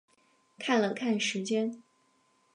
[0.57, 1.83] 看了看时间